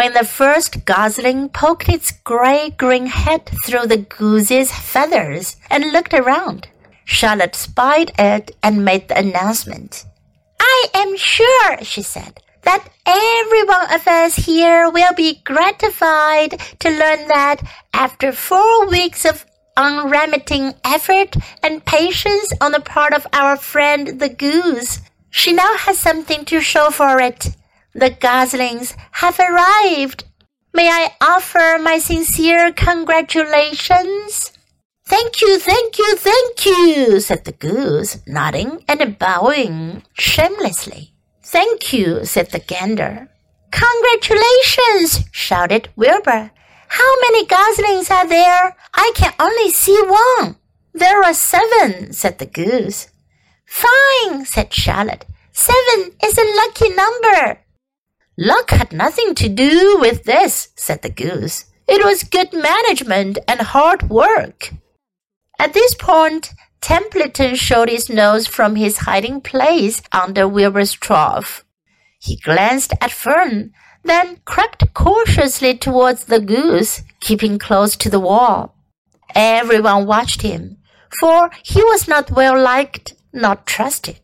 [0.00, 6.66] when the first gosling poked its gray-green head through the goose's feathers and looked around.
[7.04, 10.06] Charlotte spied it and made the announcement.
[10.58, 16.88] I am sure, she said, that every one of us here will be gratified to
[16.88, 17.60] learn that
[17.92, 19.44] after four weeks of
[19.76, 25.98] unremitting effort and patience on the part of our friend the goose, she now has
[25.98, 27.54] something to show for it.
[27.94, 30.24] The goslings have arrived.
[30.72, 34.52] May I offer my sincere congratulations?
[35.06, 41.14] Thank you, thank you, thank you, said the goose, nodding and bowing shamelessly.
[41.42, 43.28] Thank you, said the gander.
[43.72, 46.52] Congratulations, shouted Wilbur.
[46.86, 48.76] How many goslings are there?
[48.94, 50.56] I can only see one.
[50.94, 53.08] There are seven, said the goose.
[53.66, 55.24] Fine, said Charlotte.
[55.50, 57.58] Seven is a lucky number.
[58.42, 61.66] Luck had nothing to do with this, said the goose.
[61.86, 64.72] It was good management and hard work.
[65.58, 71.66] At this point, Templeton showed his nose from his hiding place under Wilbur's trough.
[72.18, 73.72] He glanced at Fern,
[74.04, 78.74] then crept cautiously towards the goose, keeping close to the wall.
[79.34, 80.78] Everyone watched him,
[81.20, 84.22] for he was not well liked, not trusted.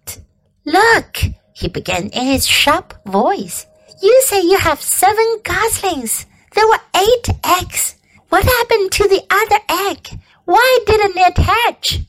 [0.64, 1.19] Look,
[1.55, 3.67] he began in his sharp voice.
[4.02, 6.27] You say you have seven goslings.
[6.55, 7.97] There were eight eggs.
[8.28, 10.20] What happened to the other egg?
[10.44, 12.00] Why didn't it hatch?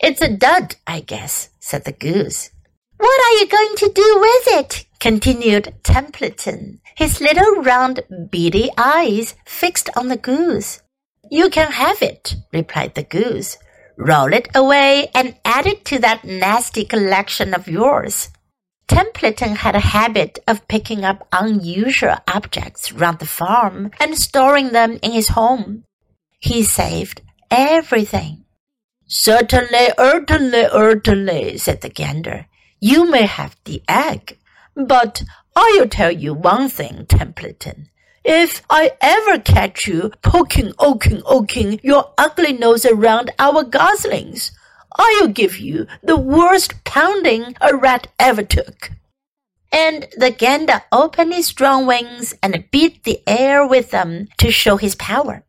[0.00, 2.50] It's a dud, I guess, said the goose.
[2.96, 4.86] What are you going to do with it?
[5.00, 10.82] continued Templeton, his little round beady eyes fixed on the goose.
[11.30, 13.56] You can have it, replied the goose.
[13.96, 18.28] Roll it away and add it to that nasty collection of yours.
[18.90, 24.98] Templeton had a habit of picking up unusual objects round the farm and storing them
[25.00, 25.84] in his home.
[26.40, 28.46] He saved everything.
[29.06, 32.46] Certainly, certainly, certainly, said the gander.
[32.80, 34.40] You may have the egg,
[34.74, 35.22] but
[35.54, 37.90] I'll tell you one thing, Templeton.
[38.24, 44.50] If I ever catch you poking, oking, oking your ugly nose around our goslings,
[44.96, 48.90] I'll give you the worst pounding a rat ever took.
[49.72, 54.76] And the gander opened his strong wings and beat the air with them to show
[54.76, 55.44] his power.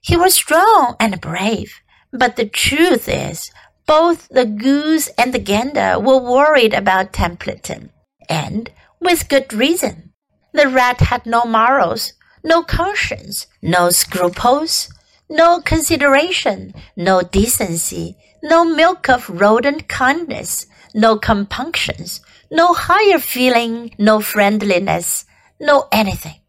[0.00, 1.80] He was strong and brave,
[2.12, 3.50] but the truth is,
[3.86, 7.90] both the goose and the gander were worried about Templeton,
[8.28, 8.70] and
[9.00, 10.12] with good reason.
[10.52, 12.12] The rat had no morals,
[12.44, 14.90] no conscience, no scruples,
[15.28, 24.20] no consideration, no decency, no milk of rodent kindness, no compunctions, no higher feeling, no
[24.20, 25.24] friendliness,
[25.60, 26.40] no anything.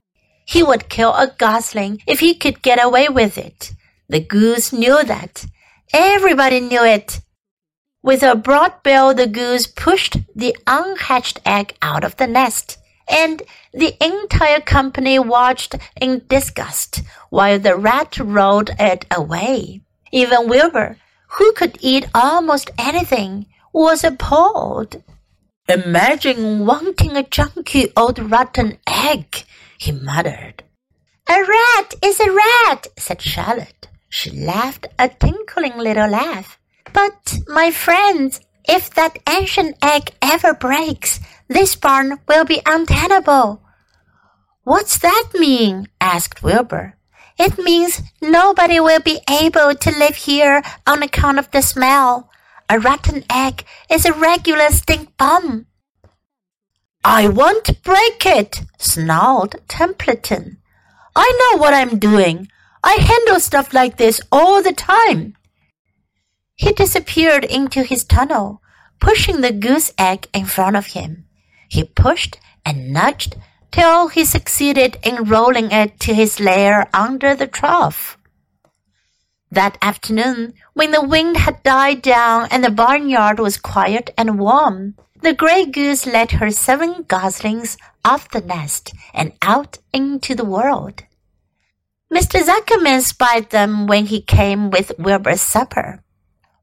[0.45, 3.73] He would kill a gosling if he could get away with it.
[4.07, 5.45] The goose knew that.
[5.94, 7.22] Everybody knew it.
[8.01, 12.77] With a broad bill, the goose pushed the unhatched egg out of the nest,
[13.09, 19.81] and the entire company watched in disgust while the rat rolled it away.
[20.11, 20.97] Even Wilbur,
[21.38, 25.03] who could eat almost anything, was appalled.
[25.67, 29.44] Imagine wanting a junky old rotten egg,
[29.78, 30.63] he muttered.
[31.29, 33.88] A rat is a rat, said Charlotte.
[34.09, 36.57] She laughed a tinkling little laugh.
[36.91, 43.62] But, my friends, if that ancient egg ever breaks, this barn will be untenable.
[44.63, 45.88] What's that mean?
[46.01, 46.95] asked Wilbur.
[47.39, 52.29] It means nobody will be able to live here on account of the smell.
[52.69, 55.66] A rotten egg is a regular stink bomb.
[57.03, 60.57] I won't break it, snarled Templeton.
[61.16, 62.50] I know what I'm doing.
[62.83, 65.35] I handle stuff like this all the time.
[66.56, 68.61] He disappeared into his tunnel,
[69.00, 71.25] pushing the goose egg in front of him.
[71.69, 73.38] He pushed and nudged
[73.72, 78.18] till he succeeded in rolling it to his lair under the trough.
[79.51, 84.95] That afternoon, when the wind had died down and the barnyard was quiet and warm,
[85.21, 91.04] the gray goose led her seven goslings off the nest and out into the world.
[92.13, 92.42] Mr.
[92.42, 96.04] Zuckerman spied them when he came with Wilbur's supper.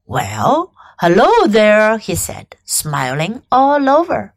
[0.05, 4.33] Well, hello there, he said, smiling all over.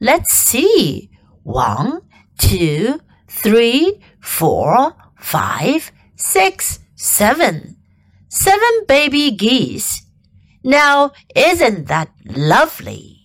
[0.00, 1.10] Let's see.
[1.42, 2.02] One,
[2.42, 7.76] two, three, four, five, six, seven.
[8.28, 10.02] Seven baby geese.
[10.64, 13.21] Now, isn't that lovely?